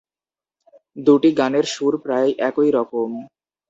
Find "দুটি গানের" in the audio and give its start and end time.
0.97-1.65